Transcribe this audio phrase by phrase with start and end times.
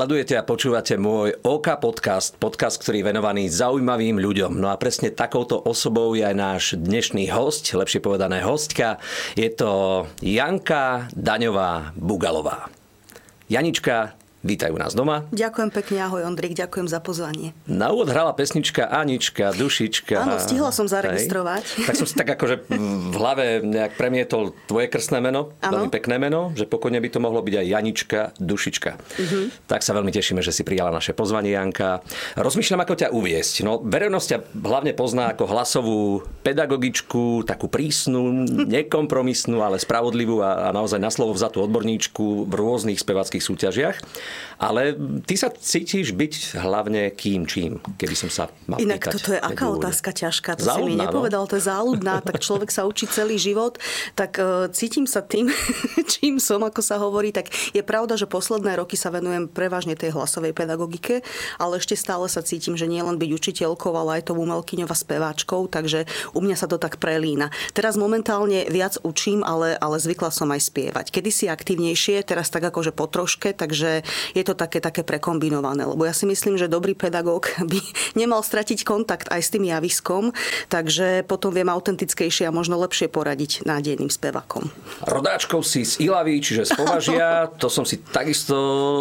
[0.00, 4.56] Sledujete a počúvate môj OK podcast, podcast, ktorý je venovaný zaujímavým ľuďom.
[4.56, 8.96] No a presne takouto osobou je aj náš dnešný host, lepšie povedané hostka.
[9.36, 12.72] Je to Janka Daňová Bugalová.
[13.52, 15.28] Janička, Vítajú nás doma.
[15.36, 17.52] Ďakujem pekne, ahoj Ondrik, ďakujem za pozvanie.
[17.68, 20.16] Na úvod hrala pesnička Anička, Dušička.
[20.16, 21.64] Áno, stihla som zaregistrovať.
[21.76, 21.84] Hej.
[21.84, 25.72] Tak som si tak akože v hlave nejak premietol tvoje krstné meno, ano.
[25.76, 28.90] veľmi pekné meno, že pokojne by to mohlo byť aj Janička, Dušička.
[28.96, 29.52] Uh-huh.
[29.68, 32.00] Tak sa veľmi tešíme, že si prijala naše pozvanie, Janka.
[32.40, 33.68] Rozmýšľam, ako ťa uviesť.
[33.68, 36.00] No, verejnosť ťa hlavne pozná ako hlasovú
[36.40, 38.48] pedagogičku, takú prísnu,
[38.80, 44.00] nekompromisnú, ale spravodlivú a, a naozaj na slovo vzatú odborníčku v rôznych spevackých súťažiach.
[44.60, 44.92] Ale
[45.24, 49.40] ty sa cítiš byť hlavne kým čím, keby som sa mal Inak pýtať, toto je
[49.40, 49.80] aká ľudia.
[49.88, 51.48] otázka ťažká, to záľudná, si mi nepovedal, no?
[51.48, 53.80] to je záľudná, tak človek sa učí celý život,
[54.12, 55.48] tak uh, cítim sa tým,
[56.12, 60.12] čím som, ako sa hovorí, tak je pravda, že posledné roky sa venujem prevažne tej
[60.12, 61.24] hlasovej pedagogike,
[61.56, 64.96] ale ešte stále sa cítim, že nie len byť učiteľkou, ale aj tou umelkyňou a
[64.96, 66.04] speváčkou, takže
[66.36, 67.48] u mňa sa to tak prelína.
[67.72, 71.06] Teraz momentálne viac učím, ale, ale zvykla som aj spievať.
[71.14, 74.02] Kedy si aktívnejšie, teraz tak akože po troške, takže
[74.36, 75.86] je to také, také prekombinované.
[75.86, 77.80] Lebo ja si myslím, že dobrý pedagóg by
[78.18, 80.32] nemal stratiť kontakt aj s tým javiskom,
[80.68, 84.68] takže potom viem autentickejšie a možno lepšie poradiť nádejným spevakom.
[85.04, 88.56] Rodáčkou si z Ilavy, čiže z Považia, to som si takisto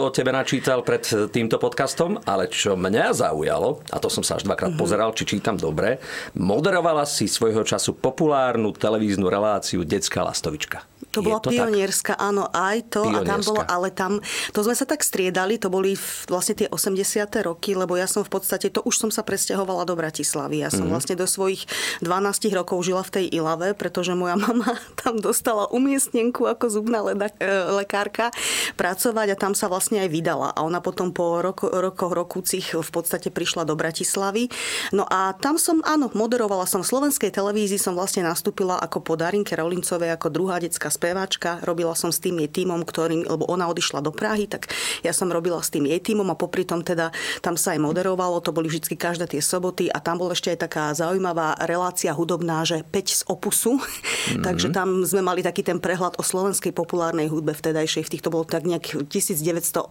[0.05, 4.47] o tebe načítal pred týmto podcastom, ale čo mňa zaujalo, a to som sa až
[4.47, 4.81] dvakrát mm-hmm.
[4.81, 6.01] pozeral, či čítam dobre,
[6.37, 10.85] moderovala si svojho času populárnu televíznu reláciu Detská lastovička.
[11.09, 12.21] To bola to pionierska, tak?
[12.21, 13.01] áno, aj to.
[13.01, 13.25] Pionierska.
[13.25, 14.11] A tam bolo, ale tam,
[14.53, 15.97] to sme sa tak striedali, to boli
[16.29, 17.25] vlastne tie 80.
[17.49, 20.61] roky, lebo ja som v podstate, to už som sa presťahovala do Bratislavy.
[20.61, 20.93] Ja som mm-hmm.
[20.93, 21.65] vlastne do svojich
[22.05, 27.33] 12 rokov žila v tej Ilave, pretože moja mama tam dostala umiestnenku ako zubná leda,
[27.41, 27.49] e,
[27.81, 28.29] lekárka
[28.77, 30.53] pracovať a tam sa vlastne aj vydala.
[30.53, 34.53] A ona potom po roko, rokoch rokúcich v podstate prišla do Bratislavy.
[34.93, 39.57] No a tam som, áno, moderovala som v slovenskej televízii, som vlastne nastúpila ako podarinke
[39.57, 44.05] Rolincovej, ako druhá detská speváčka, robila som s tým jej týmom, ktorým, lebo ona odišla
[44.05, 44.69] do Prahy, tak
[45.01, 47.09] ja som robila s tým jej týmom a popri tom teda
[47.41, 50.69] tam sa aj moderovalo, to boli vždy každé tie soboty a tam bola ešte aj
[50.69, 54.43] taká zaujímavá relácia hudobná, že 5 z opusu, mm-hmm.
[54.45, 58.45] takže tam sme mali taký ten prehľad o slovenskej populárnej hudbe vtedajšej, v týchto bolo
[58.45, 59.89] tak nejak 1980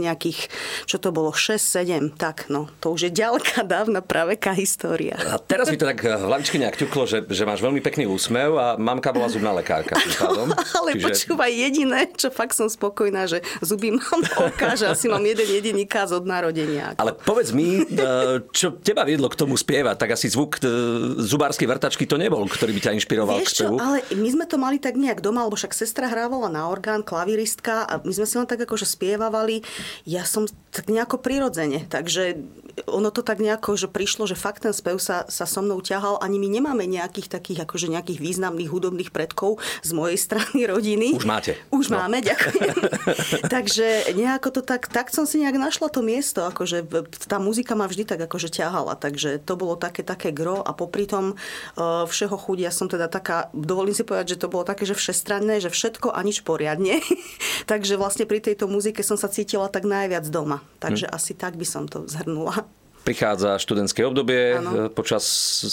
[0.00, 0.48] nejakých,
[0.88, 5.12] čo to bolo, 6-7, tak no, to už je ďalká dávna praveká história.
[5.28, 8.56] A teraz mi to tak v hlavičke nejak ťuklo, že, že máš veľmi pekný úsmev
[8.56, 10.48] a mamka bola zubná lekárka tým pádom.
[10.78, 11.04] Ale Čiže...
[11.08, 15.84] počúvaj, jediné, čo fakt som spokojná, že zuby mám oka, že asi mám jeden jediný
[15.88, 16.94] káz od narodenia.
[17.00, 20.68] Ale povedz mi, e, čo teba viedlo k tomu spievať, tak asi zvuk e,
[21.22, 23.76] zubárskej vrtačky to nebol, ktorý by ťa inšpiroval Vieš k spevu.
[23.78, 27.00] Čo, ale my sme to mali tak nejak doma, lebo však sestra hrávala na orgán,
[27.00, 29.64] klaviristka a my sme si len tak akože spievavali.
[30.04, 32.40] Ja som tak nejako prirodzene, takže
[32.88, 36.16] ono to tak nejako, že prišlo, že fakt ten spev sa, sa so mnou ťahal.
[36.24, 41.14] Ani my nemáme nejakých takých akože nejakých významných hudobných predkov z mojej strany rodiny.
[41.14, 41.54] Už máte.
[41.70, 42.02] Už no.
[42.02, 42.74] máme, ďakujem.
[43.54, 46.82] takže nejako to tak, tak som si nejak našla to miesto, akože
[47.30, 51.06] tá muzika ma vždy tak akože ťahala, takže to bolo také, také gro a popri
[51.06, 54.82] tom uh, všeho chuť, ja som teda taká, dovolím si povedať, že to bolo také,
[54.82, 56.98] že všestranné, že všetko a nič poriadne.
[57.70, 60.64] takže vlastne pri tejto muzike som sa cítila tak najviac doma.
[60.82, 61.12] Takže hm.
[61.14, 62.66] asi tak by som to zhrnula
[63.02, 64.86] prichádza študentské obdobie ano.
[64.86, 65.22] E, počas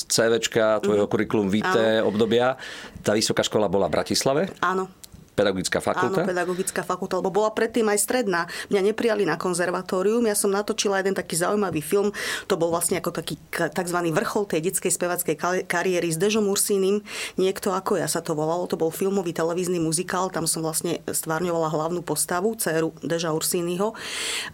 [0.10, 1.12] CVčka, tvojho mm.
[1.12, 2.58] kurikulum vitae obdobia.
[3.06, 4.44] Tá vysoká škola bola v Bratislave?
[4.62, 4.90] Áno.
[5.40, 6.20] Pedagogická fakulta?
[6.20, 8.52] Áno, pedagogická fakulta, lebo bola predtým aj stredná.
[8.68, 12.12] Mňa neprijali na konzervatórium, ja som natočila jeden taký zaujímavý film,
[12.52, 14.00] to bol vlastne ako taký tzv.
[14.12, 17.00] vrchol tej detskej spevackej kariéry s Dežom Ursínim,
[17.40, 21.72] niekto ako ja sa to volalo, to bol filmový televízny muzikál, tam som vlastne stvárňovala
[21.72, 23.96] hlavnú postavu, dceru Deža Ursínyho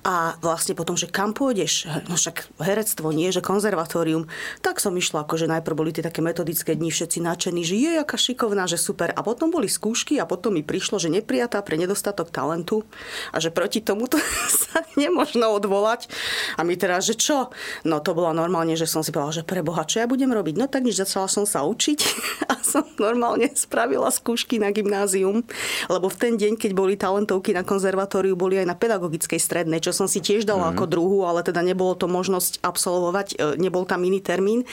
[0.05, 4.29] a vlastne potom, že kam pôjdeš, no však herectvo, nie, že konzervatórium,
[4.61, 8.21] tak som išla, akože najprv boli tie také metodické dni, všetci nadšení, že je aká
[8.21, 12.35] šikovná, že super a potom boli skúšky a potom mi prišlo, že neprijatá pre nedostatok
[12.35, 12.83] talentu
[13.31, 14.19] a že proti tomuto
[14.67, 16.11] sa nemožno odvolať.
[16.59, 17.47] A my teraz, že čo?
[17.87, 20.59] No to bola normálne, že som si povedala, že pre Boha, čo ja budem robiť?
[20.59, 21.99] No tak nič, začala som sa učiť
[22.51, 25.47] a som normálne spravila skúšky na gymnázium,
[25.87, 29.95] lebo v ten deň, keď boli talentovky na konzervatóriu, boli aj na pedagogickej strednej, čo
[29.95, 30.71] som si tiež dala mm.
[30.75, 34.67] ako druhú, ale teda nebolo to možnosť absolvovať, e, nebol tam iný termín.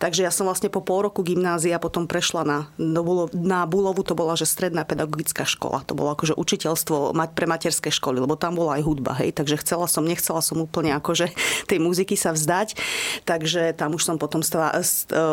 [0.00, 4.38] Takže ja som vlastne po pol roku gymnázia potom prešla na, na Bulovu, to bola,
[4.38, 5.80] že stredná pedagogická pedagogická škola.
[5.88, 9.32] To bolo akože učiteľstvo pre materské školy, lebo tam bola aj hudba, hej.
[9.32, 11.32] Takže chcela som, nechcela som úplne akože
[11.70, 12.76] tej muziky sa vzdať.
[13.24, 14.84] Takže tam už som potom stala, e,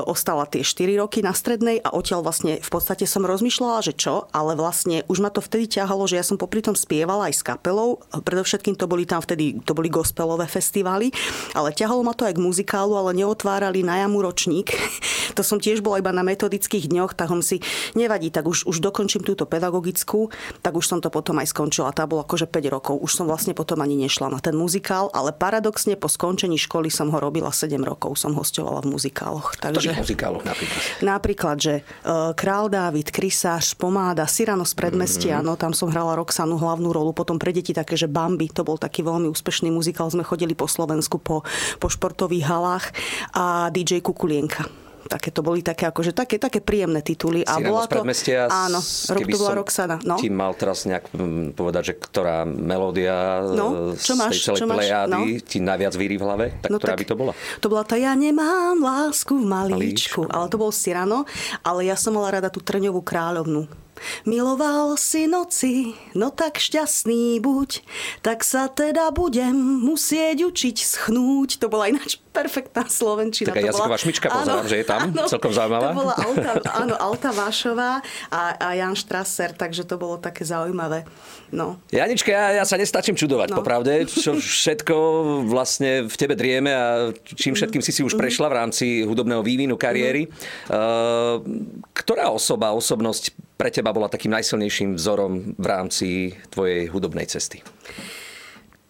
[0.08, 4.32] ostala tie 4 roky na strednej a odtiaľ vlastne v podstate som rozmýšľala, že čo,
[4.32, 7.44] ale vlastne už ma to vtedy ťahalo, že ja som popri tom spievala aj s
[7.44, 8.00] kapelou.
[8.16, 11.12] Predovšetkým to boli tam vtedy, to boli gospelové festivály,
[11.52, 14.72] ale ťahalo ma to aj k muzikálu, ale neotvárali na jamu ročník.
[15.38, 17.64] to som tiež bola iba na metodických dňoch, tak si
[17.98, 19.50] nevadí, tak už, už dokončím túto
[19.82, 20.30] pedagogickú,
[20.62, 21.90] tak už som to potom aj skončila.
[21.90, 22.96] Tá bola akože 5 rokov.
[23.02, 27.10] Už som vlastne potom ani nešla na ten muzikál, ale paradoxne po skončení školy som
[27.10, 28.22] ho robila 7 rokov.
[28.22, 29.58] Som hostovala v muzikáloch.
[29.58, 30.82] Takže, muzikáloch napríklad?
[31.02, 35.50] Napríklad, že uh, Král Dávid, Krysáš, Pomáda, Cyrano z predmestia, mm-hmm.
[35.50, 38.78] no tam som hrala Roxanu hlavnú rolu, potom pre deti také, že Bambi, to bol
[38.78, 41.42] taký veľmi úspešný muzikál, sme chodili po Slovensku po,
[41.82, 42.86] po športových halách
[43.34, 47.44] a DJ Kukulienka také to boli také, akože také, také príjemné tituly.
[47.44, 48.00] A bola to,
[48.48, 48.80] áno,
[49.12, 49.98] rok to bola Roxana.
[50.08, 50.16] No.
[50.16, 51.12] Ti mal teraz nejak
[51.52, 55.20] povedať, že ktorá melódia no, čo máš, z tej celej čo no.
[55.44, 57.34] ti najviac víri v hlave, tak no, ktorá tak, by to bola?
[57.60, 60.32] To bola tá Ja nemám lásku v malíčku, malíčku.
[60.32, 61.28] ale to bol Cyrano,
[61.62, 63.81] ale ja som mala rada tú Trňovú kráľovnu.
[64.26, 67.82] Miloval si noci, no tak šťastný buď,
[68.22, 71.62] tak sa teda budem musieť učiť schnúť.
[71.62, 73.52] To bola ináč perfektná slovenčina.
[73.52, 74.02] Taká jazyková bola...
[74.02, 75.92] šmička, pozerám, že je tam, áno, celkom zaujímavá.
[75.92, 76.52] To bola Alta,
[76.84, 77.92] áno, Alta Vášová
[78.32, 81.04] a, a Jan Strasser, takže to bolo také zaujímavé.
[81.52, 81.76] No.
[81.92, 83.60] Janička, ja, ja sa nestačím čudovať, no.
[83.60, 84.96] popravde, čo všetko
[85.52, 88.20] vlastne v tebe drieme a čím všetkým si si už mhm.
[88.24, 90.32] prešla v rámci hudobného vývinu kariéry.
[90.72, 91.44] Uh,
[91.92, 97.62] ktorá osoba, osobnosť pre teba bola takým najsilnejším vzorom v rámci tvojej hudobnej cesty?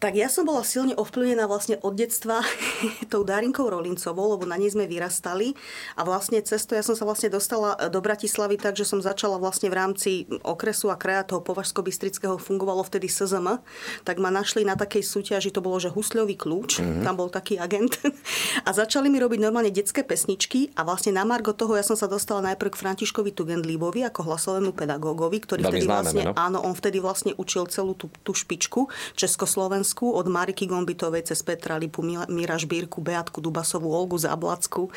[0.01, 2.42] Tak ja som bola silne ovplyvnená vlastne od detstva
[3.13, 5.53] tou Darinkou Rolincovou, lebo na nej sme vyrastali.
[5.94, 9.69] A vlastne cesto ja som sa vlastne dostala do Bratislavy tak, že som začala vlastne
[9.69, 13.62] v rámci okresu a kraja toho Považsko-Bystrického fungovalo vtedy SZM,
[14.01, 17.06] tak ma našli na takej súťaži, to bolo, že husľový kľúč, mm-hmm.
[17.06, 18.01] tam bol taký agent.
[18.68, 22.06] A začali mi robiť normálne detské pesničky a vlastne na margo toho ja som sa
[22.09, 26.33] dostala najprv k Františkovi Tugendlíbovi ako hlasovému pedagógovi, ktorý Veľmi vtedy známe, vlastne, no?
[26.38, 28.88] áno, on vtedy vlastne učil celú tú, tú špičku
[29.18, 32.00] Československu Slovensku, od Mariky Gombitovej cez Petra Lipu,
[32.32, 34.88] Mira Žbírku, Beatku Dubasovú, Olgu Zablacku.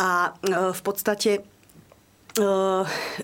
[0.00, 1.44] A e, v podstate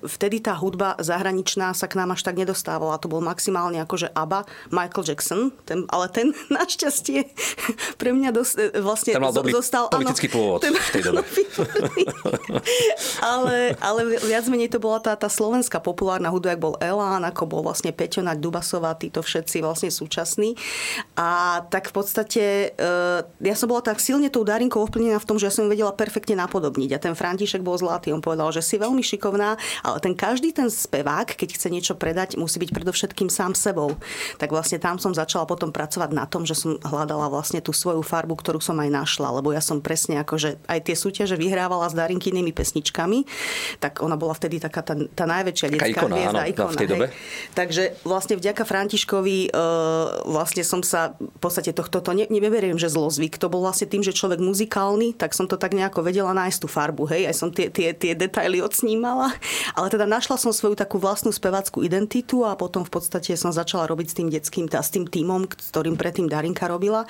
[0.05, 3.01] vtedy tá hudba zahraničná sa k nám až tak nedostávala.
[3.01, 7.33] To bol maximálne akože ABBA, Michael Jackson, ten, ale ten našťastie
[7.97, 9.89] pre mňa dos, e, vlastne ten mal dobrý zostal...
[9.89, 11.21] politický áno, pôvod ten, v tej dobe.
[13.33, 17.43] ale, ale viac menej to bola tá, tá slovenská populárna hudba, ako bol Elán, ako
[17.49, 20.53] bol vlastne Peťo Naď Dubasová, títo všetci vlastne súčasní.
[21.17, 22.45] A tak v podstate
[22.77, 25.91] uh, ja som bola tak silne tou Darinkou ovplyvnená v tom, že ja som vedela
[25.97, 26.91] perfektne napodobniť.
[26.95, 28.13] A ten František bol zlatý.
[28.13, 29.55] On povedal, že si veľmi veľmi šikovná,
[29.87, 33.95] ale ten každý ten spevák, keď chce niečo predať, musí byť predovšetkým sám sebou.
[34.43, 38.03] Tak vlastne tam som začala potom pracovať na tom, že som hľadala vlastne tú svoju
[38.03, 41.87] farbu, ktorú som aj našla, lebo ja som presne ako, že aj tie súťaže vyhrávala
[41.87, 43.23] s Darinkynými pesničkami,
[43.79, 46.75] tak ona bola vtedy taká tá, tá najväčšia detská ikona, hviezda, áno, ikona.
[46.75, 47.07] V tej dobe.
[47.55, 52.91] Takže vlastne vďaka Františkovi uh, vlastne som sa v podstate tohto to ne, neberiem, že
[52.91, 53.39] zlozvyk.
[53.39, 56.69] To bol vlastne tým, že človek muzikálny, tak som to tak nejako vedela nájsť tú
[56.71, 59.37] farbu, hej, aj som tie, tie, tie detaily odsnívala vnímala.
[59.77, 63.85] Ale teda našla som svoju takú vlastnú spevackú identitu a potom v podstate som začala
[63.85, 67.05] robiť s tým detským, tá, s tým týmom, ktorým predtým Darinka robila.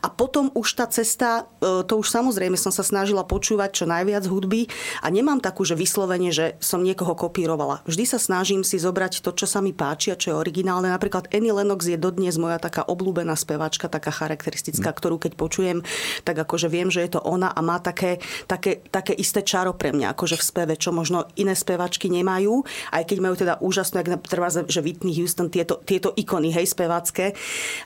[0.00, 4.24] A potom už tá cesta, e, to už samozrejme som sa snažila počúvať čo najviac
[4.24, 4.72] hudby
[5.04, 7.84] a nemám takú, že vyslovene, že som niekoho kopírovala.
[7.84, 10.88] Vždy sa snažím si zobrať to, čo sa mi páči a čo je originálne.
[10.88, 15.84] Napríklad Annie Lennox je dodnes moja taká obľúbená speváčka, taká charakteristická, ktorú keď počujem,
[16.22, 19.90] tak akože viem, že je to ona a má také, také, také isté čaro pre
[19.90, 22.62] mňa, akože v speve, čo možno možno iné spevačky nemajú,
[22.94, 27.34] aj keď majú teda úžasnú, ak treba, že Whitney Houston, tieto, tieto ikony, hej, spevácké.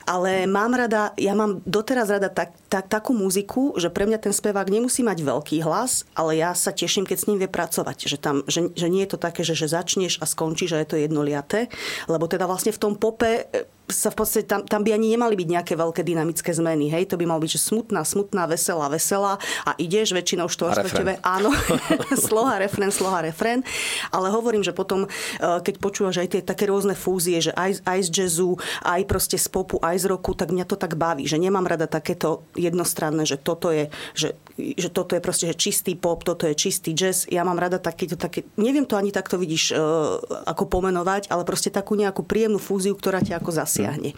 [0.05, 4.33] Ale mám rada, ja mám doteraz rada tak, tak, takú muziku, že pre mňa ten
[4.33, 7.97] spevák nemusí mať veľký hlas, ale ja sa teším, keď s ním vie pracovať.
[8.05, 10.89] Že, tam, že, že nie je to také, že, že začneš a skončíš, že je
[10.89, 11.73] to jednoliaté.
[12.05, 13.49] Lebo teda vlastne v tom pope
[13.93, 16.89] sa v podstate tam, tam by ani nemali byť nejaké veľké dynamické zmeny.
[16.89, 17.13] Hej?
[17.13, 21.21] To by mal byť, že smutná, smutná, veselá, veselá a ideš väčšinou štvorštvrťové.
[21.21, 21.53] Áno,
[22.27, 23.61] sloha, refren, sloha, refren.
[24.09, 25.09] Ale hovorím, že potom, e,
[25.39, 29.47] keď počúvaš aj tie také rôzne fúzie, že aj, aj z jazzu, aj proste z
[29.47, 33.37] popu, aj z roku, tak mňa to tak baví, že nemám rada takéto jednostranné, že
[33.37, 37.29] toto je, že, že toto je proste že čistý pop, toto je čistý jazz.
[37.29, 41.69] Ja mám rada takéto, také, neviem to ani takto vidíš uh, ako pomenovať, ale proste
[41.69, 44.09] takú nejakú príjemnú fúziu, ktorá ťa ako zasiahne zasiahne.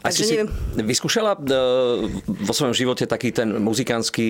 [0.00, 0.48] A Takže si neviem...
[0.80, 4.28] vyskúšala uh, vo svojom živote taký ten muzikánsky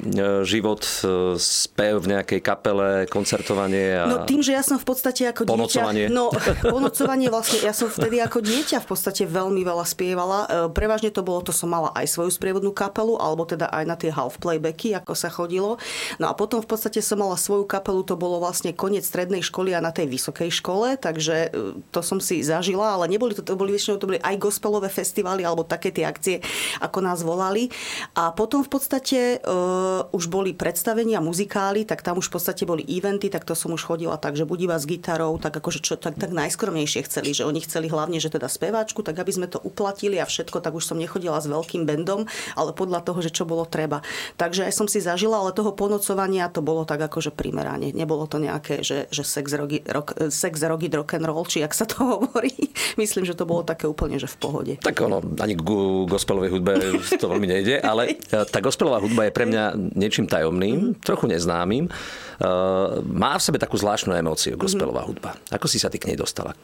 [0.00, 4.86] uh, život, uh, spev v nejakej kapele, koncertovanie a No tým, že ja som v
[4.86, 6.08] podstate ako ponocovanie.
[6.08, 6.14] dieťa...
[6.14, 6.32] No,
[6.74, 10.38] ponocovanie vlastne, ja som vtedy ako dieťa v podstate veľmi veľa spievala.
[10.72, 14.08] Prevažne to bolo, to som mala aj svoju sprievodnú kapelu, alebo teda aj na tie
[14.08, 15.76] half playbacky, ako sa chodilo.
[16.16, 19.76] No a potom v podstate som mala svoju kapelu, to bolo vlastne koniec strednej školy
[19.76, 21.52] a na tej vysokej škole, takže
[21.92, 25.46] to som si zažila, ale neboli to, to boli väčšinou to boli aj gospelové festivaly
[25.46, 26.42] alebo také tie akcie,
[26.82, 27.70] ako nás volali.
[28.18, 32.82] A potom v podstate uh, už boli predstavenia, muzikály, tak tam už v podstate boli
[32.90, 35.94] eventy, tak to som už chodila tak, že buď iba s gitarou, tak akože čo,
[35.94, 39.60] tak, tak najskromnejšie chceli, že oni chceli hlavne, že teda speváčku, tak aby sme to
[39.60, 42.26] uplatili a všetko, tak už som nechodila s veľkým bandom,
[42.56, 44.00] ale podľa toho, že čo bolo treba.
[44.40, 47.92] Takže aj som si zažila, ale toho ponocovania to bolo tak akože primerane.
[47.92, 51.76] Nebolo to nejaké, že, že sex, rogi, rock, sex, rogi, rock and roll, či ak
[51.76, 52.72] sa to hovorí.
[52.96, 54.72] Myslím, že to bolo také úplne, že v pohode.
[54.80, 55.60] Tak ono, ani k
[56.08, 56.72] gospelovej hudbe
[57.20, 61.04] to veľmi nejde, ale e, tá gospelová hudba je pre mňa niečím tajomným, mm-hmm.
[61.04, 61.92] trochu neznámym.
[62.40, 65.12] Uh, má v sebe takú zvláštnu emóciu gospelová mm-hmm.
[65.12, 65.30] hudba.
[65.52, 66.56] Ako si sa ty k nej dostala?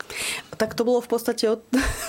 [0.57, 1.61] Tak to bolo v podstate od...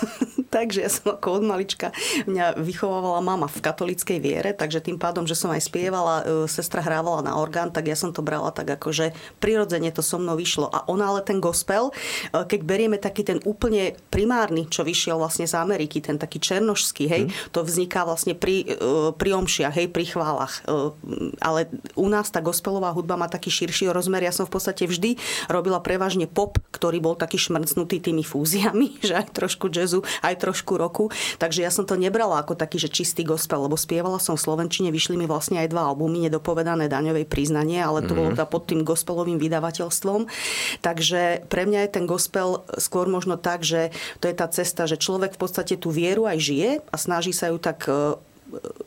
[0.55, 1.91] tak, že ja som ako od malička,
[2.31, 6.79] mňa vychovávala mama v katolíckej viere, takže tým pádom, že som aj spievala, e, sestra
[6.79, 9.12] hrávala na orgán, tak ja som to brala tak ako, že
[9.43, 10.72] prirodzene to so mnou vyšlo.
[10.72, 11.91] A ona ale ten gospel,
[12.31, 17.24] keď berieme taký ten úplne primárny, čo vyšiel vlastne z Ameriky, ten taký černošský, hej,
[17.27, 17.51] hmm.
[17.51, 20.63] to vzniká vlastne pri, e, pri omšiach, hej, pri chválach.
[20.63, 20.93] E,
[21.41, 24.24] ale u nás tá gospelová hudba má taký širší rozmer.
[24.24, 25.17] Ja som v podstate vždy
[25.51, 30.77] robila prevažne pop, ktorý bol taký šmrcnutý tými fúziami, že aj trošku jazzu, aj trošku
[30.77, 31.09] roku.
[31.41, 34.93] Takže ja som to nebrala ako taký, že čistý gospel, lebo spievala som v Slovenčine,
[34.93, 38.17] vyšli mi vlastne aj dva albumy, nedopovedané daňovej priznanie, ale to mm.
[38.17, 40.29] bolo pod tým gospelovým vydavateľstvom.
[40.81, 43.91] Takže pre mňa je ten gospel skôr možno tak, že
[44.24, 47.47] to je tá cesta, že človek v podstate tú vieru aj žije a snaží sa
[47.47, 48.19] ju tak e,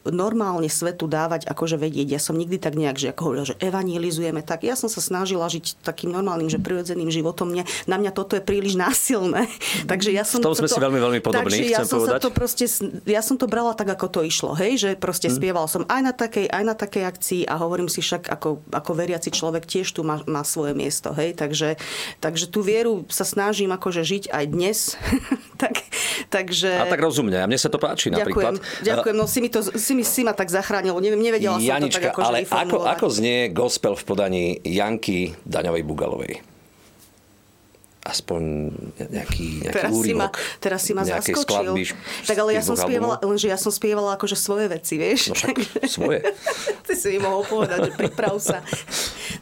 [0.08, 2.16] normálne svetu dávať akože vedieť.
[2.16, 5.46] Ja som nikdy tak nejak, že ako hovorila, že evangelizujeme, tak ja som sa snažila
[5.46, 7.52] žiť takým normálnym, že prirodzeným životom.
[7.52, 9.46] Mne, na mňa toto je príliš násilné.
[9.90, 12.20] takže ja som v tom sme toto, si veľmi, veľmi podobní, takže ja som povedať.
[12.20, 12.64] Sa to proste,
[13.04, 14.56] ja som to brala tak, ako to išlo.
[14.56, 15.36] Hej, že proste hmm.
[15.36, 18.90] spieval som aj na takej, aj na takej akcii a hovorím si však, ako, ako
[18.96, 21.12] veriaci človek tiež tu má, má svoje miesto.
[21.12, 21.76] Hej, takže,
[22.24, 24.78] takže tú vieru sa snažím akože žiť aj dnes.
[25.62, 25.84] tak,
[26.32, 26.72] takže...
[26.80, 27.36] A tak rozumne.
[27.36, 28.52] A mne sa to páči ďakujem, napríklad.
[28.80, 29.16] Ďakujem.
[29.16, 30.96] No si mi to si, mi, si ma tak zachránilo.
[31.02, 35.34] Neviem, nevedela som Janička, to tak ako, ale ako, ako znie gospel v podaní Janky
[35.44, 36.49] Daňovej Bugalovej?
[38.00, 40.32] Aspoň nejaký, nejaký teraz úryvok.
[40.32, 41.76] Si ma, teraz si ma zaskočil.
[41.76, 41.82] Skladby,
[42.24, 45.28] tak ale ja som spievala, lenže ja som spievala akože svoje veci, vieš?
[45.28, 46.24] No však svoje.
[46.88, 48.64] Ty si mi mohol povedať, že priprav sa.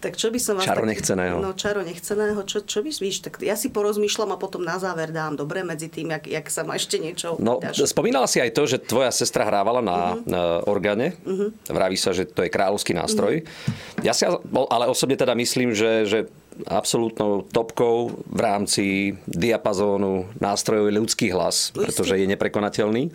[0.02, 0.66] tak čo by som vás...
[0.66, 1.38] Čaro tak, nechceného.
[1.38, 5.14] No čaro nechceného, čo, čo by, víš, tak ja si porozmýšľam a potom na záver
[5.14, 7.38] dám dobre medzi tým, jak, jak sa ma ešte niečo...
[7.38, 7.86] No, dáš.
[7.86, 10.26] spomínala si aj to, že tvoja sestra hrávala na, uh-huh.
[10.26, 11.14] na orgáne.
[11.22, 11.54] Uh-huh.
[11.70, 13.46] Vraví sa, že to je kráľovský nástroj.
[13.46, 14.02] Uh-huh.
[14.02, 16.18] Ja si ale osobne teda myslím, že, že
[16.66, 18.84] absolútnou topkou v rámci
[19.28, 23.14] diapazónu nástrojov je ľudský hlas, pretože je neprekonateľný.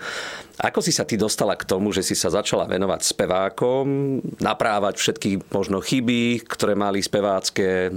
[0.62, 3.86] Ako si sa ty dostala k tomu, že si sa začala venovať spevákom,
[4.38, 7.92] naprávať všetky možno chyby, ktoré mali spevácké, e,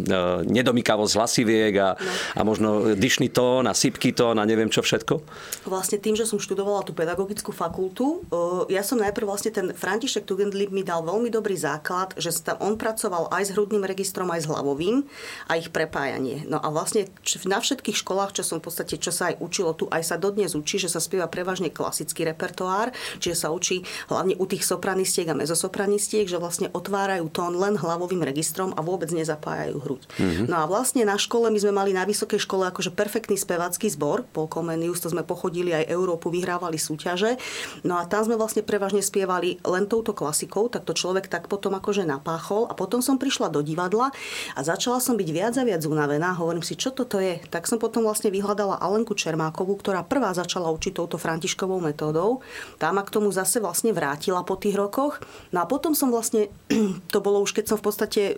[0.49, 2.13] nedomykavosť hlasiviek a, no.
[2.37, 5.21] a možno dyšný tón a sypky tón a neviem čo všetko?
[5.69, 10.25] Vlastne tým, že som študovala tú pedagogickú fakultu, e, ja som najprv vlastne ten František
[10.25, 14.43] Tugendlib mi dal veľmi dobrý základ, že tam on pracoval aj s hrudným registrom, aj
[14.43, 15.05] s hlavovým
[15.53, 16.49] a ich prepájanie.
[16.49, 17.13] No a vlastne
[17.45, 20.57] na všetkých školách, čo som v podstate, čo sa aj učilo tu, aj sa dodnes
[20.57, 25.29] učí, že sa spieva prevažne klasický reper repertoár, čiže sa učí hlavne u tých sopranistiek
[25.29, 30.03] a mezosopranistiek, že vlastne otvárajú tón len hlavovým registrom a vôbec nezapájajú hruď.
[30.17, 30.47] Mm-hmm.
[30.49, 34.25] No a vlastne na škole my sme mali na vysokej škole akože perfektný spevácky zbor,
[34.33, 37.37] Paul Comenius, to sme pochodili aj Európu, vyhrávali súťaže.
[37.85, 41.77] No a tam sme vlastne prevažne spievali len touto klasikou, tak to človek tak potom
[41.77, 44.09] akože napáchol a potom som prišla do divadla
[44.57, 46.33] a začala som byť viac a viac unavená.
[46.39, 47.43] Hovorím si, čo toto je.
[47.53, 52.36] Tak som potom vlastne vyhľadala Alenku Čermákovú, ktorá prvá začala učiť touto františkovou metódou
[52.81, 55.21] tá ma k tomu zase vlastne vrátila po tých rokoch.
[55.53, 56.49] No a potom som vlastne,
[57.15, 58.35] to bolo už keď som v podstate e,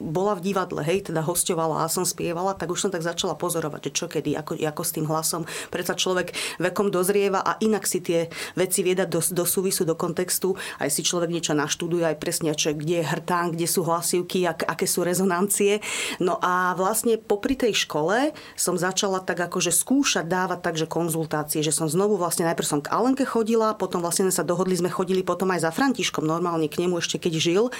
[0.00, 3.90] bola v divadle, hej, teda hostovala a som spievala, tak už som tak začala pozorovať,
[3.90, 5.42] že čo kedy, ako, ako s tým hlasom.
[5.70, 10.54] Predsa človek vekom dozrieva a inak si tie veci viedať do, do súvisu, do kontextu.
[10.78, 14.66] Aj si človek niečo naštuduje, aj presne, čo, kde je hrtán, kde sú hlasivky, ak,
[14.66, 15.80] aké sú rezonancie.
[16.18, 21.74] No a vlastne popri tej škole som začala tak akože skúšať dávať takže konzultácie, že
[21.74, 25.52] som znovu vlastne najprv som k Alenke chodila, potom vlastne sa dohodli, sme chodili potom
[25.52, 27.72] aj za Františkom normálne k nemu ešte keď žil, e,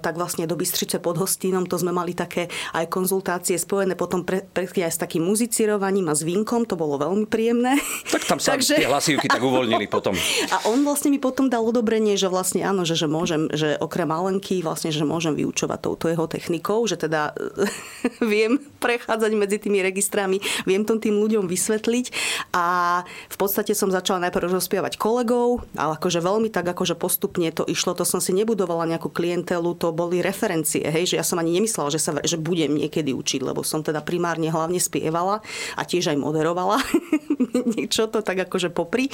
[0.00, 4.48] tak vlastne do Bystrice pod Hostínom to sme mali také aj konzultácie spojené potom pre,
[4.48, 7.76] pre, aj s takým muzicirovaním a s vínkom, to bolo veľmi príjemné.
[8.08, 8.80] Tak tam sa Takže...
[8.80, 10.14] tie hlasivky tak uvoľnili potom.
[10.54, 14.08] A on vlastne mi potom dal odobrenie, že vlastne áno, že, že môžem, že okrem
[14.08, 17.34] Alenky vlastne, že môžem vyučovať touto jeho technikou, že teda
[18.32, 22.06] viem prechádzať medzi tými registrami, viem to tým ľuďom vysvetliť
[22.54, 27.66] a v podstate som začala najprv rozpievať kolegov, ale akože veľmi tak akože postupne to
[27.66, 31.58] išlo, to som si nebudovala nejakú klientelu, to boli referencie, hej, že ja som ani
[31.58, 35.42] nemyslela, že, sa, že budem niekedy učiť, lebo som teda primárne hlavne spievala
[35.74, 36.78] a tiež aj moderovala
[37.76, 39.10] niečo to tak akože popri.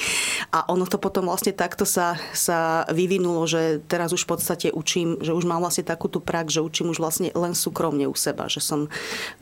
[0.51, 5.21] A ono to potom vlastne takto sa, sa vyvinulo, že teraz už v podstate učím,
[5.21, 8.49] že už mám vlastne takú tú prax, že učím už vlastne len súkromne u seba,
[8.49, 8.91] že som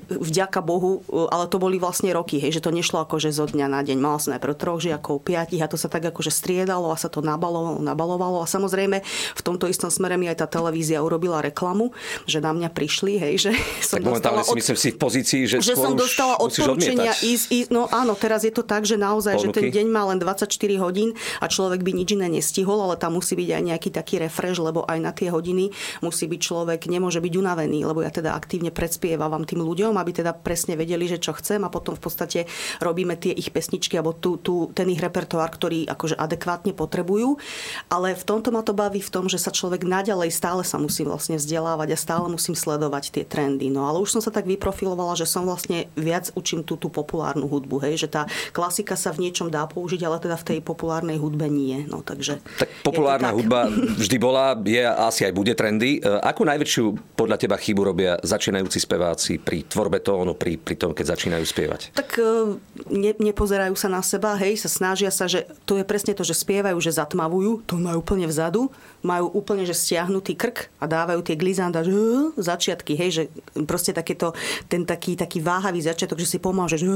[0.08, 3.82] vďaka Bohu, ale to boli vlastne roky, hej, že to nešlo akože zo dňa na
[3.82, 3.98] deň.
[4.00, 7.26] Mala som najprv troch žiakov, piatich a to sa tak akože striedalo a sa to
[7.26, 9.02] nabalovalo, nabalovalo a samozrejme
[9.34, 11.90] v tomto istom smere mi aj tá televízia urobila reklamu,
[12.30, 13.52] že na mňa prišli, hej, že
[13.82, 14.54] som tak dostala od...
[14.54, 18.46] si myslím si v pozícii, že, že som dostala odporúčania ísť, ísť, no áno, teraz
[18.46, 19.50] je to tak, že naozaj, Ponuky.
[19.50, 20.46] že ten deň má len 24
[20.78, 24.62] hodín a človek by nič iné nestihol, ale tam musí byť aj nejaký taký refresh,
[24.62, 25.74] lebo aj na tie hodiny
[26.06, 30.38] musí byť človek, nemôže byť unavený, lebo ja teda aktívne predspievam tým ľuďom, aby teda
[30.38, 32.40] presne vedeli, že čo chcem a potom v podstate
[32.84, 37.40] robíme tie ich pesničky alebo tú, tú, ten ich repertoár, ktorý akože adekvátne potrebujú.
[37.88, 41.08] Ale v tomto ma to baví v tom, že sa človek naďalej stále sa musí
[41.08, 43.72] vlastne vzdelávať a stále musím sledovať tie trendy.
[43.72, 47.48] No ale už som sa tak vyprofilovala, že som vlastne viac učím tú, tú populárnu
[47.48, 51.16] hudbu, hej, že tá klasika sa v niečom dá použiť, ale teda v tej populárnej
[51.16, 51.88] hudbe nie.
[51.88, 53.40] No, takže tak populárna tak.
[53.40, 56.04] hudba vždy bola, je asi aj bude trendy.
[56.04, 60.92] E, akú najväčšiu podľa teba chybu robia začínajúci speváci pri tvorbe tónu, pri, pri tom,
[60.92, 61.82] keď začínajú spievať?
[61.96, 62.60] Tak e,
[62.92, 66.38] ne, nepozerajú sa na seba, hej, sa snažia sa, že to je presne to, že
[66.38, 68.70] spievajú, že zatmavujú, to majú úplne vzadu,
[69.06, 71.94] majú úplne, že stiahnutý krk a dávajú tie glizanda, že
[72.40, 73.24] začiatky, hej, že
[73.68, 74.34] proste takéto,
[74.72, 76.88] ten taký, taký váhavý začiatok, že si pomáže, že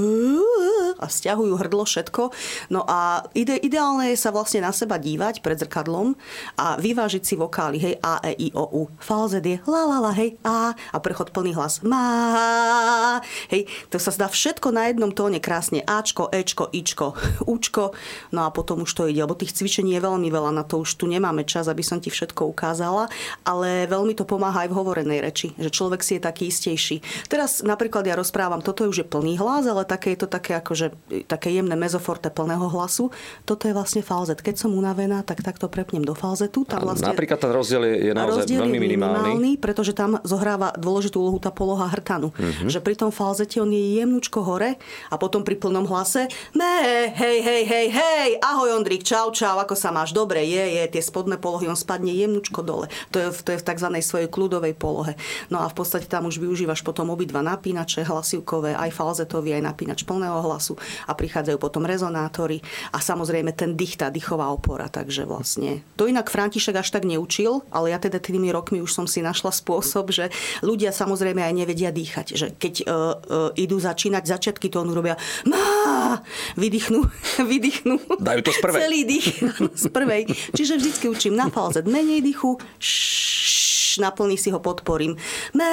[0.98, 2.34] a stiahujú hrdlo všetko.
[2.74, 6.18] No a ide, ideálne je sa vlastne na seba dívať pred zrkadlom
[6.58, 8.82] a vyvážiť si vokály, hej, A, E, I, O, U.
[8.98, 13.22] Falzet je la, la, la, hej, A a prechod plný hlas má,
[13.54, 17.14] hej, to sa zdá všetko na jednom tóne krásne, Ačko, Ečko, Ičko,
[17.54, 17.94] Učko,
[18.34, 20.98] no a potom už to ide, lebo tých cvičení je veľmi veľa, na to už
[20.98, 23.08] tu nemáme čas, aby som ti všetko ukázala,
[23.44, 27.28] ale veľmi to pomáha aj v hovorenej reči, že človek si je taký istejší.
[27.28, 30.58] Teraz napríklad ja rozprávam, toto je už je plný hlas, ale také je to také
[30.58, 30.94] akože
[31.28, 33.10] také jemné mezoforte plného hlasu.
[33.44, 34.40] Toto je vlastne falzet.
[34.42, 36.64] Keď som unavená, tak takto prepnem do falzetu.
[36.64, 37.12] Tam vlastne...
[37.12, 39.38] Napríklad ten rozdiel je, je naozaj rozdiel veľmi minimálny.
[39.38, 39.52] minimálny.
[39.62, 42.32] pretože tam zohráva dôležitú úlohu tá poloha hrtanu.
[42.34, 42.70] Mm-hmm.
[42.72, 44.78] Že pri tom falzete on je jemnúčko hore
[45.12, 46.74] a potom pri plnom hlase me,
[47.14, 50.14] hej, hej, hej, hej, ahoj Ondrik, čau, čau, ako sa máš?
[50.14, 52.90] Dobre, je, je, tie spodné polohy, on spadne jemnúčko dole.
[53.14, 53.90] To je, to je v tzv.
[54.02, 55.14] svojej kľudovej polohe.
[55.50, 60.04] No a v podstate tam už využívaš potom obidva napínače hlasivkové, aj falzetový, aj napínač
[60.06, 62.62] plného hlasu a prichádzajú potom rezonátory
[62.94, 64.90] a samozrejme ten dých, tá dýchová opora.
[64.90, 69.06] Takže vlastne to inak František až tak neučil, ale ja teda tými rokmi už som
[69.06, 70.30] si našla spôsob, že
[70.62, 72.26] ľudia samozrejme aj nevedia dýchať.
[72.34, 75.16] Že keď uh, uh, idú začínať, začiatky tónu robia
[75.48, 76.22] má,
[76.56, 77.06] vydýchnú,
[77.52, 77.96] vydýchnú.
[78.18, 78.82] Dajú to z prvej.
[78.82, 79.28] Celý dých
[79.74, 80.22] z prvej.
[80.54, 85.14] Čiže vždycky učím na falzet menej dýchu, šš, naplný si ho podporím.
[85.54, 85.70] Mé,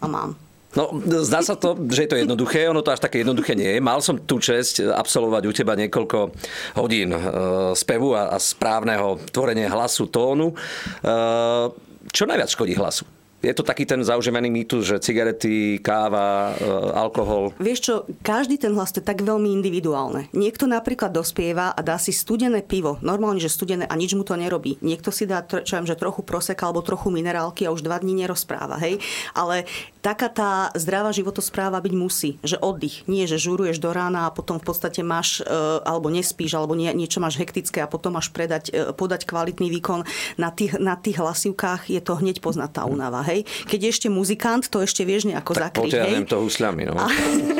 [0.00, 0.34] a mám.
[0.72, 3.84] No, zdá sa to, že je to jednoduché, ono to až také jednoduché nie je.
[3.84, 6.32] Mal som tú čest absolvovať u teba niekoľko
[6.80, 7.20] hodín e,
[7.76, 10.48] spevu a, a správneho tvorenia hlasu, tónu.
[10.48, 10.56] E,
[12.08, 13.04] čo najviac škodí hlasu?
[13.42, 17.50] Je to taký ten zaužívaný mýtus, že cigarety, káva, e, alkohol.
[17.58, 20.30] Vieš čo, každý ten hlas je tak veľmi individuálne.
[20.30, 24.38] Niekto napríklad dospieva a dá si studené pivo, normálne, že studené a nič mu to
[24.38, 24.78] nerobí.
[24.78, 28.22] Niekto si dá, čo viem, že trochu proseka alebo trochu minerálky a už dva dní
[28.22, 29.02] nerozpráva, hej.
[29.34, 29.66] Ale
[30.02, 34.58] taká tá zdravá životospráva byť musí, že oddych, nie že žuruješ do rána a potom
[34.58, 35.46] v podstate máš, e,
[35.86, 40.02] alebo nespíš, alebo nie, niečo máš hektické a potom máš predať, e, podať kvalitný výkon.
[40.36, 43.46] Na tých, na tých hlasivkách je to hneď poznať tá únava, hej.
[43.70, 45.92] Keď je ešte muzikant, to ešte vieš nejako tak zakryť.
[45.94, 46.98] Tak to husľami, no.
[46.98, 47.06] A,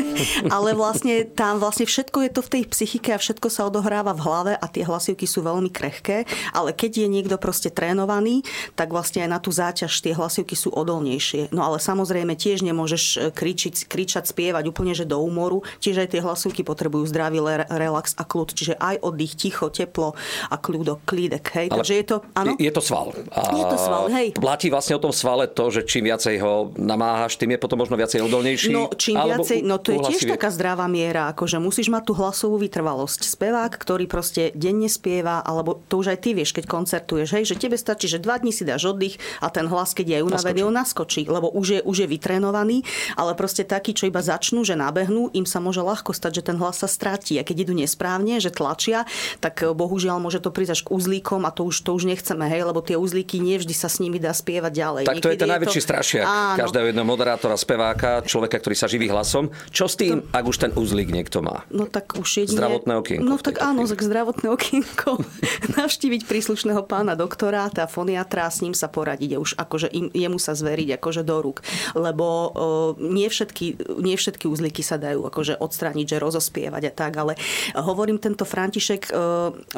[0.59, 4.25] ale vlastne tam vlastne všetko je to v tej psychike a všetko sa odohráva v
[4.27, 8.43] hlave a tie hlasivky sú veľmi krehké, ale keď je niekto proste trénovaný,
[8.75, 11.55] tak vlastne aj na tú záťaž tie hlasivky sú odolnejšie.
[11.55, 16.09] No ale samozrejme tiež nemôžeš e, kričiť, kričať, spievať úplne, že do úmoru, tiež aj
[16.17, 20.15] tie hlasivky potrebujú zdravý relax a kľud, čiže aj oddych, ticho, teplo
[20.49, 21.45] a kľudok, klídek.
[21.57, 21.67] Hej.
[21.73, 22.53] Ale Takže je to, áno?
[22.61, 23.07] Je to sval.
[23.33, 24.27] A je to sval, hej.
[24.37, 27.97] Platí vlastne o tom svale to, že čím viacej ho namáhaš, tým je potom možno
[27.97, 28.73] viacej odolnejší?
[28.73, 32.61] No, čím viacej, no to je tiež taká zdravá miera, akože musíš mať tú hlasovú
[32.61, 33.25] vytrvalosť.
[33.25, 37.59] Spevák, ktorý proste denne spieva, alebo to už aj ty vieš, keď koncertuješ, hej, že
[37.59, 40.77] tebe stačí, že dva dní si dáš oddych a ten hlas, keď je unavený, on
[40.77, 42.87] naskočí, lebo už je, už je vytrénovaný,
[43.19, 46.57] ale proste takí, čo iba začnú, že nabehnú, im sa môže ľahko stať, že ten
[46.63, 47.35] hlas sa stratí.
[47.37, 49.03] A keď idú nesprávne, že tlačia,
[49.43, 52.47] tak eh, bohužiaľ môže to prísť až k uzlíkom a to už, to už nechceme,
[52.47, 55.05] hej, lebo tie uzlíky nevždy sa s nimi dá spievať ďalej.
[55.11, 55.87] Tak to Niekedy je ten najväčší to...
[55.91, 56.59] strašiak Áno.
[56.63, 59.51] každého jedného moderátora, speváka, človeka, ktorý sa živí hlasom.
[59.75, 60.31] Čo s tým, to...
[60.31, 61.67] ak už ten uzlík niekto má?
[61.75, 62.63] No tak už jedine...
[62.63, 63.27] Zdravotné okienko.
[63.27, 65.19] No tak áno, tak zdravotné okienko.
[65.81, 70.53] Navštíviť príslušného pána doktora, tá foniatra, s ním sa poradiť už akože im, jemu sa
[70.53, 71.65] zveriť akože do rúk.
[71.97, 72.53] Lebo uh,
[73.01, 77.33] nie, všetky, nie všetky uzlíky sa dajú akože odstrániť, že rozospievať a tak, ale
[77.73, 79.15] hovorím, tento František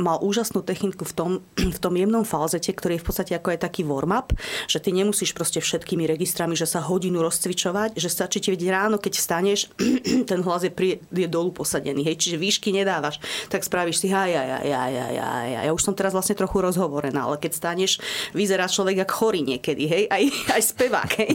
[0.01, 3.59] mal úžasnú techniku v tom, v tom jemnom falzete, ktorý je v podstate ako aj
[3.62, 4.35] taký warm-up,
[4.66, 8.97] že ty nemusíš proste všetkými registrami, že sa hodinu rozcvičovať, že stačí ti vedieť ráno,
[8.97, 9.70] keď vstaneš,
[10.31, 13.20] ten hlas je, pri, je dolu posadený, hej, čiže výšky nedávaš,
[13.53, 15.51] tak spravíš si haj, haj, haj, haj, haj, haj.
[15.68, 18.01] Ja už som teraz vlastne trochu rozhovorená, ale keď staneš,
[18.33, 20.23] vyzerá človek ako chorý niekedy, hej, aj,
[20.59, 21.33] aj spevák, hej.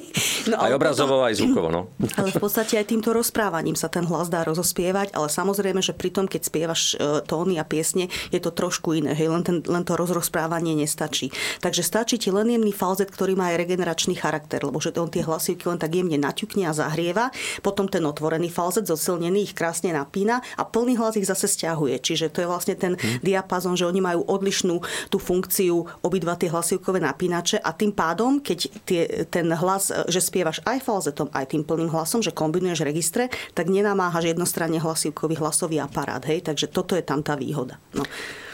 [0.52, 1.82] No, aj obrazovo, aj zvukovo, no.
[2.18, 6.10] Ale v podstate aj týmto rozprávaním sa ten hlas dá rozospievať, ale samozrejme, že pri
[6.10, 9.86] tom, keď spievaš e, tóny a piesne, je to trošku iné, hej, len, ten, len
[9.86, 11.30] to rozprávanie nestačí.
[11.62, 15.22] Takže stačí ti len jemný falzet, ktorý má aj regeneračný charakter, lebo že on tie
[15.22, 17.30] hlasivky len tak jemne naťukne a zahrieva,
[17.62, 22.02] potom ten otvorený falzet zosilnený ich krásne napína a plný hlas ich zase stiahuje.
[22.02, 23.22] Čiže to je vlastne ten hmm.
[23.22, 24.82] diapazon, že oni majú odlišnú
[25.14, 30.64] tú funkciu obidva tie hlasivkové napínače a tým pádom, keď tie, ten hlas, že spievaš
[30.66, 36.24] aj falzetom, aj tým plným hlasom, že kombinuješ registre, tak nenamáhaš jednostranne hlasivkový hlasový aparát.
[36.26, 36.48] Hej?
[36.48, 37.80] Takže toto je tam tá výhoda.
[37.96, 38.04] No.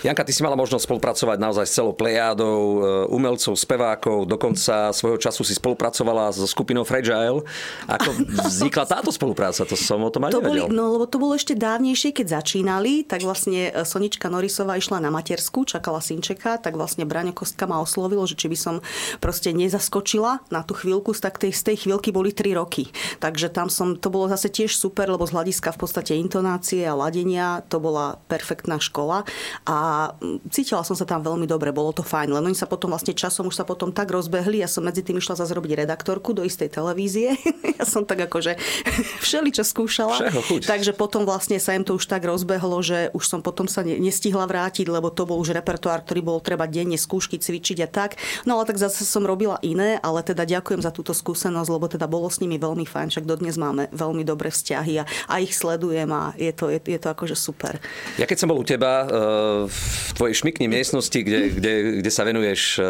[0.05, 5.17] Janka, ty si mala možnosť spolupracovať naozaj s celou plejádou e, umelcov, spevákov, dokonca svojho
[5.17, 7.41] času si spolupracovala so skupinou Fragile.
[7.89, 8.13] Ako
[8.45, 9.65] vznikla táto spolupráca?
[9.65, 13.01] To som o tom aj to boli, No, lebo to bolo ešte dávnejšie, keď začínali,
[13.01, 17.81] tak vlastne e, Sonička Norisová išla na matersku, čakala synčeka, tak vlastne Braňo Kostka ma
[17.81, 18.75] oslovilo, že či by som
[19.17, 22.93] proste nezaskočila na tú chvíľku, tak tej, z tej chvíľky boli 3 roky.
[23.17, 26.93] Takže tam som, to bolo zase tiež super, lebo z hľadiska v podstate intonácie a
[26.93, 29.25] ladenia to bola perfektná škola.
[29.65, 30.11] A a
[30.51, 32.35] cítila som sa tam veľmi dobre, bolo to fajn.
[32.35, 35.23] Len oni sa potom vlastne časom už sa potom tak rozbehli, ja som medzi tým
[35.23, 37.39] išla zase robiť redaktorku do istej televízie.
[37.79, 38.59] ja som tak akože
[39.25, 40.35] všeli čo skúšala.
[40.67, 44.43] Takže potom vlastne sa im to už tak rozbehlo, že už som potom sa nestihla
[44.43, 48.19] vrátiť, lebo to bol už repertoár, ktorý bol treba denne skúšky, cvičiť a tak.
[48.43, 52.09] No ale tak zase som robila iné, ale teda ďakujem za túto skúsenosť, lebo teda
[52.11, 56.09] bolo s nimi veľmi fajn, však dodnes máme veľmi dobré vzťahy a, a ich sledujem
[56.11, 57.79] a je to, je, je to akože super.
[58.19, 59.74] Ja keď som bol u teba uh
[60.05, 62.85] v tvojej šmikni miestnosti, kde, kde, kde sa venuješ eh,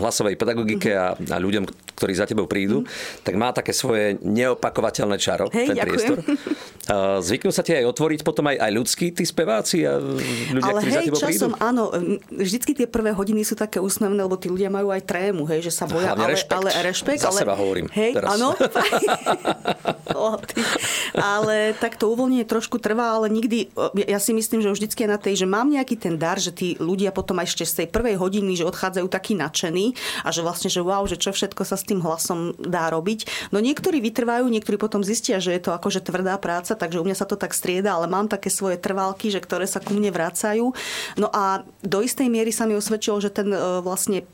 [0.00, 2.88] hlasovej pedagogike a, a ľuďom, ktorí za tebou prídu,
[3.22, 5.86] tak má také svoje neopakovateľné čaro, Hej, ten ďakujem.
[5.94, 6.18] priestor.
[7.20, 10.90] Zvyknú sa ti aj otvoriť potom aj, aj ľudskí tí speváci a ľudia, Ale ktorí
[10.90, 11.62] hej, za tebou časom, prídu?
[11.62, 11.82] áno,
[12.32, 15.72] vždycky tie prvé hodiny sú také úsmevné, lebo tí ľudia majú aj trému, hej, že
[15.76, 16.56] sa boja, ale, rešpekt.
[16.56, 17.20] ale rešpekt.
[17.20, 18.32] Za ale, seba hovorím hej, teraz.
[18.40, 18.56] Áno,
[21.36, 23.70] ale tak to uvoľnenie trošku trvá, ale nikdy,
[24.08, 26.80] ja si myslím, že vždycky je na tej, že mám nejaký ten dar, že tí
[26.80, 29.92] ľudia potom aj ešte z tej prvej hodiny, že odchádzajú takí nadšení
[30.24, 33.52] a že vlastne, že wow, že čo všetko sa s tým hlasom dá robiť.
[33.52, 37.16] No niektorí vytrvajú, niektorí potom zistia, že je to akože tvrdá práca, takže u mňa
[37.20, 40.72] sa to tak strieda, ale mám také svoje trvalky, že ktoré sa ku mne vracajú.
[41.20, 44.24] No a do istej miery sa mi osvedčilo, že ten e, vlastne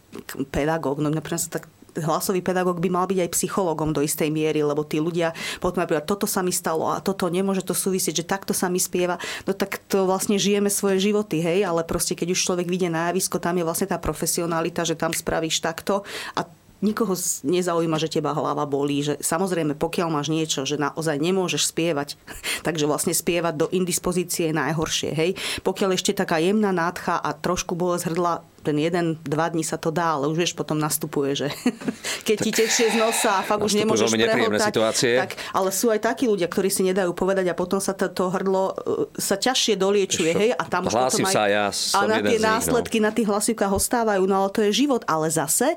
[0.54, 1.68] pedagóg, no napríklad sa tak
[2.02, 5.32] hlasový pedagóg by mal byť aj psychologom do istej miery, lebo tí ľudia
[5.62, 8.80] potom napríklad toto sa mi stalo a toto nemôže to súvisieť, že takto sa mi
[8.82, 9.16] spieva.
[9.48, 13.10] No tak to vlastne žijeme svoje životy, hej, ale proste keď už človek vyjde na
[13.12, 16.04] javisko, tam je vlastne tá profesionalita, že tam spravíš takto
[16.36, 16.44] a
[16.84, 22.20] nikoho nezaujíma, že teba hlava bolí, že samozrejme, pokiaľ máš niečo, že naozaj nemôžeš spievať,
[22.66, 25.30] takže vlastne spievať do indispozície je najhoršie, hej.
[25.64, 29.94] Pokiaľ ešte taká jemná nádcha a trošku bolesť hrdla, ten jeden, dva dní sa to
[29.94, 31.48] dá, ale už vieš, potom nastupuje, že
[32.26, 34.74] keď ti tečie z nosa a fakt už nemôžeš prehotať.
[34.74, 35.14] situácie.
[35.14, 38.26] Tak, ale sú aj takí ľudia, ktorí si nedajú povedať a potom sa to, to
[38.26, 38.74] hrdlo e,
[39.22, 42.46] sa ťažšie doliečuje, hej, a tam už potom aj, sa, ja a na tie no.
[42.58, 43.06] následky no.
[43.06, 45.76] na tých hlasivkách ostávajú, no ale to je život, ale zase e,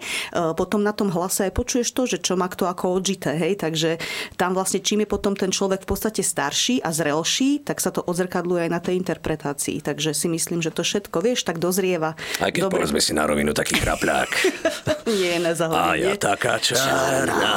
[0.58, 4.02] potom na tom hlase aj počuješ to, že čo má kto ako odžité, hej, takže
[4.39, 8.02] tam vlastne čím je potom ten človek v podstate starší a zrelší, tak sa to
[8.02, 9.84] odzrkadluje aj na tej interpretácii.
[9.84, 12.15] Takže si myslím, že to všetko, vieš, tak dozrieva.
[12.39, 12.78] Aj keď Dobre.
[12.79, 14.31] Povedzme si na rovinu taký krapľák.
[15.19, 17.51] Nie, na A ja taká čárna.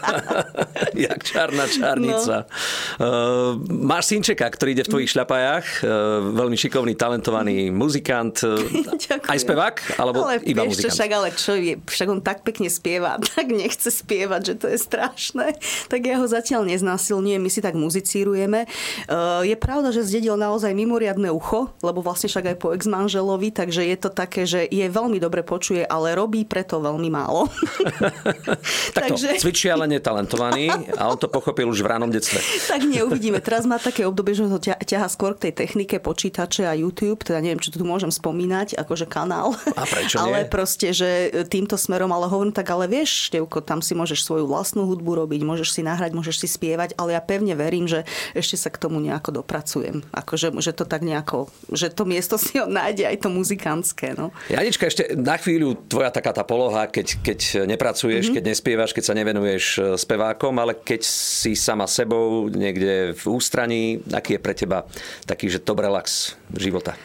[1.04, 2.48] Jak čárna čárnica.
[2.96, 3.04] No.
[3.04, 5.84] Uh, máš synčeka, ktorý ide v tvojich šľapajách.
[5.84, 8.40] Uh, veľmi šikovný, talentovaný muzikant.
[9.28, 10.00] aj spevák?
[10.00, 10.88] Alebo ale iba vieš, muzikant?
[10.88, 14.66] Čo, však, ale čo je, však on tak pekne spieva, tak nechce spievať, že to
[14.72, 15.60] je strašné.
[15.92, 18.64] Tak ja ho zatiaľ neznásilňujem, my si tak muzicírujeme.
[19.12, 23.89] Uh, je pravda, že zdedil naozaj mimoriadne ucho, lebo vlastne však aj po ex-manželovi, takže
[23.90, 27.50] je to také, že je veľmi dobre počuje, ale robí preto veľmi málo.
[28.96, 29.42] tak takže...
[29.42, 32.38] cvičí, ale netalentovaný a on to pochopil už v ránom detstve.
[32.72, 33.42] tak neuvidíme.
[33.42, 37.42] Teraz má také obdobie, že ho ťaha skôr k tej technike počítače a YouTube, teda
[37.42, 39.58] neviem, či to tu môžem spomínať, akože kanál.
[39.74, 40.24] A prečo nie?
[40.24, 44.46] Ale proste, že týmto smerom, ale hovorím tak, ale vieš, Števko, tam si môžeš svoju
[44.46, 48.56] vlastnú hudbu robiť, môžeš si nahrať, môžeš si spievať, ale ja pevne verím, že ešte
[48.60, 50.04] sa k tomu nejako dopracujem.
[50.12, 53.28] Akože, že to tak nejako, že to miesto si ho nájde aj to
[53.70, 54.18] muzikantské.
[54.18, 54.34] No.
[54.50, 58.36] Janička, ešte na chvíľu tvoja taká tá poloha, keď, keď nepracuješ, mm-hmm.
[58.36, 64.02] keď nespievaš, keď sa nevenuješ e, spevákom, ale keď si sama sebou niekde v ústraní,
[64.10, 64.78] aký je pre teba
[65.26, 66.98] taký, že top relax života?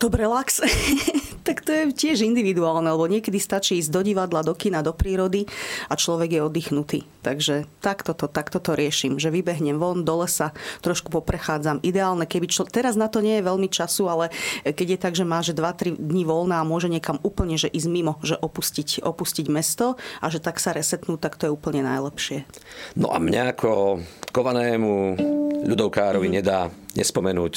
[0.00, 0.64] Top relax?
[1.50, 5.44] tak to je tiež individuálne, lebo niekedy stačí ísť do divadla, do kina, do prírody
[5.88, 6.98] a človek je oddychnutý.
[7.20, 11.84] Takže takto to, takto to riešim, že vybehnem von do lesa, trošku poprechádzam.
[11.84, 12.64] Ideálne, keby člo...
[12.70, 14.32] Teraz na to nie je veľmi času, ale
[14.64, 17.88] keď je tak, že má že 2-3 dní voľná a môže niekam úplne že ísť
[17.92, 22.48] mimo, že opustiť, opustiť mesto a že tak sa resetnú, tak to je úplne najlepšie.
[22.96, 24.00] No a mňa ako
[24.32, 25.18] kovanému
[25.66, 26.40] ľudovkárovi mm-hmm.
[26.40, 27.54] nedá nespomenúť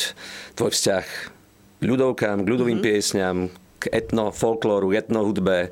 [0.60, 1.33] tvoj vzťah
[1.88, 2.96] ľudovkám, k ľudovým mm-hmm.
[2.96, 3.38] piesňam,
[3.80, 5.72] k etno, folklóru, etno hudbe,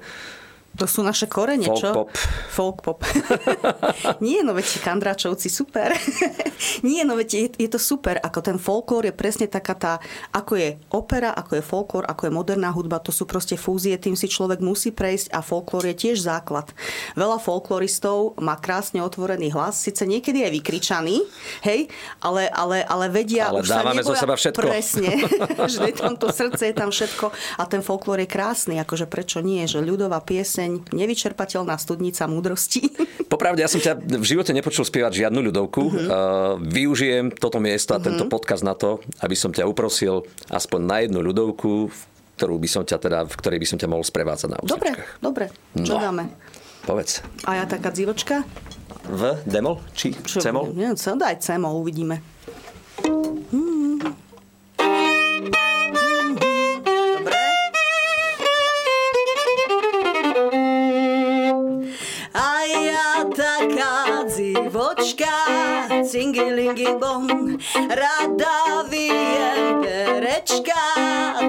[0.80, 1.90] to sú naše korene, Folk čo?
[1.92, 2.10] Pop.
[2.48, 3.00] Folk pop.
[4.26, 5.92] Nie, no veď Kandračovci, super.
[6.88, 8.16] Nie, no veď je, je to super.
[8.24, 9.94] Ako ten folklór je presne taká tá,
[10.32, 14.16] ako je opera, ako je folklór, ako je moderná hudba, to sú proste fúzie, tým
[14.16, 16.72] si človek musí prejsť a folklór je tiež základ.
[17.20, 21.18] Veľa folkloristov má krásne otvorený hlas, síce niekedy je vykričaný,
[21.68, 21.92] hej,
[22.24, 24.64] ale, ale, ale vedia, ale už dávame sa neboja, zo seba všetko.
[24.64, 25.10] Presne,
[25.74, 27.26] že je tam to srdce, je tam všetko
[27.60, 32.86] a ten folklór je krásny, akože prečo nie, že ľudová pieseň pieseň Nevyčerpateľná studnica múdrosti.
[33.34, 35.82] Popravde, ja som ťa v živote nepočul spievať žiadnu ľudovku.
[35.82, 35.98] Uh-huh.
[35.98, 36.10] Uh,
[36.62, 38.06] využijem toto miesto a uh-huh.
[38.06, 40.22] tento podcast na to, aby som ťa uprosil
[40.54, 41.90] aspoň na jednu ľudovku,
[42.38, 45.18] ktorú by som ťa teda, v ktorej by som ťa mohol sprevádzať na úsečkách.
[45.22, 45.82] Dobre, dobre.
[45.82, 46.02] Čo no.
[46.02, 46.24] dáme?
[46.86, 47.26] Povedz.
[47.50, 48.46] A ja taká dzivočka?
[49.10, 49.82] V demol?
[49.98, 50.78] Či Čo, cemol?
[50.78, 52.22] Neviem, daj cemol, uvidíme.
[53.50, 53.91] Hmm.
[66.12, 67.24] Cingilingi bom,
[67.88, 70.84] rada vijem perečka,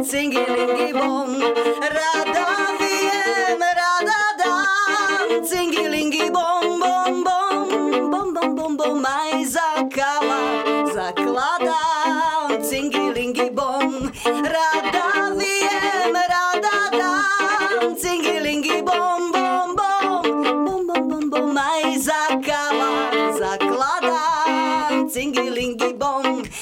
[0.06, 1.34] cingilingi bom,
[1.90, 2.46] rada
[2.78, 2.81] vijem,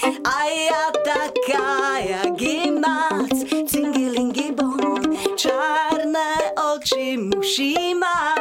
[0.00, 3.36] a ja taká jak imac
[3.68, 8.39] cingilingi bong čárne oči musí mať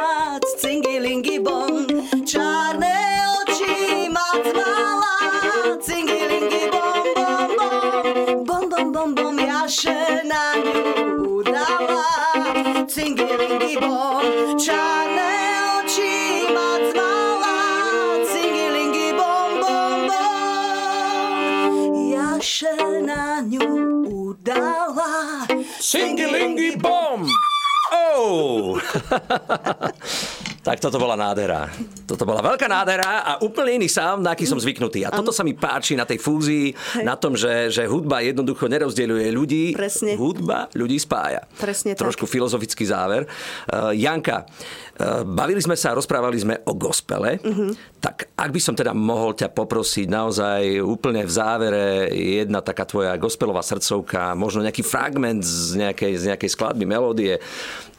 [30.62, 31.70] Tak toto bola nádhera.
[32.10, 35.06] Toto bola veľká nádhera a úplne iný sám, na aký som zvyknutý.
[35.06, 37.06] A toto sa mi páči na tej fúzii, Hej.
[37.06, 39.64] na tom, že, že hudba jednoducho nerozdeľuje ľudí.
[39.78, 40.18] Presne.
[40.18, 41.46] Hudba ľudí spája.
[41.54, 42.32] Presne Trošku tak.
[42.34, 43.30] filozofický záver.
[43.70, 47.38] Uh, Janka, uh, bavili sme sa a rozprávali sme o gospele.
[47.46, 47.70] Uh-huh.
[48.02, 53.14] Tak ak by som teda mohol ťa poprosiť naozaj úplne v závere jedna taká tvoja
[53.22, 57.38] gospelová srdcovka, možno nejaký fragment z nejakej, z nejakej skladby, melódie,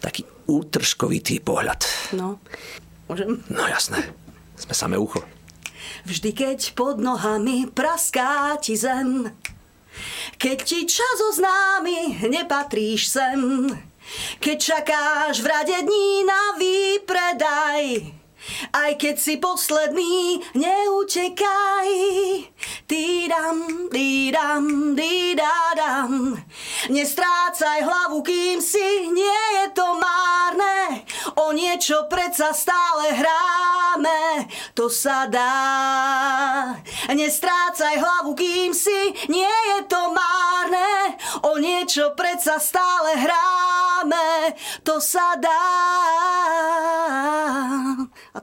[0.04, 1.80] taký útržkovitý pohľad.
[2.18, 2.42] No,
[3.12, 3.44] môžem?
[3.52, 4.08] No jasné,
[4.56, 5.20] sme samé ucho.
[6.08, 9.36] Vždy, keď pod nohami praská ti zem,
[10.40, 13.68] keď ti čas oznámi, nepatríš sem,
[14.40, 17.84] keď čakáš v rade dní na výpredaj,
[18.74, 21.90] aj keď si posledný, neutekaj.
[22.90, 26.36] Týdam, týdam, týdadam.
[26.90, 31.06] Nestrácaj hlavu, kým si, nie je to márne.
[31.38, 36.76] O niečo predsa stále hráme, to sa dá.
[37.14, 41.16] Nestrácaj hlavu, kým si, nie je to márne.
[41.46, 46.81] O niečo predsa stále hráme, to sa dá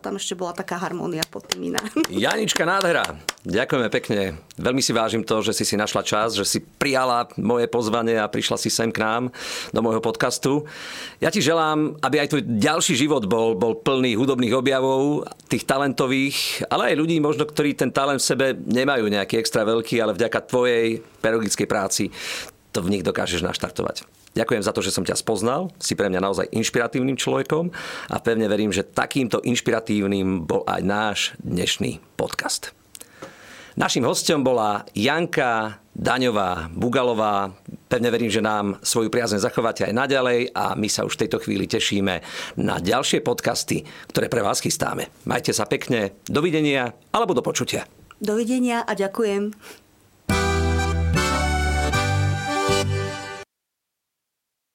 [0.09, 1.81] tam ešte bola taká harmónia pod tým iná.
[2.09, 4.41] Janička nádhera, ďakujeme pekne.
[4.57, 8.25] Veľmi si vážim to, že si si našla čas, že si prijala moje pozvanie a
[8.25, 9.29] prišla si sem k nám
[9.69, 10.65] do môjho podcastu.
[11.21, 16.65] Ja ti želám, aby aj tvoj ďalší život bol, bol plný hudobných objavov, tých talentových,
[16.73, 20.49] ale aj ľudí možno, ktorí ten talent v sebe nemajú nejaký extra veľký, ale vďaka
[20.49, 22.09] tvojej pedagogickej práci
[22.73, 24.18] to v nich dokážeš naštartovať.
[24.37, 25.73] Ďakujem za to, že som ťa spoznal.
[25.81, 27.73] Si pre mňa naozaj inšpiratívnym človekom
[28.13, 32.77] a pevne verím, že takýmto inšpiratívnym bol aj náš dnešný podcast.
[33.79, 37.55] Našim hostom bola Janka Daňová Bugalová.
[37.87, 41.39] Pevne verím, že nám svoju priazeň zachováte aj naďalej a my sa už v tejto
[41.39, 42.15] chvíli tešíme
[42.59, 45.11] na ďalšie podcasty, ktoré pre vás chystáme.
[45.31, 47.87] Majte sa pekne, dovidenia alebo do počutia.
[48.19, 49.55] Dovidenia a ďakujem.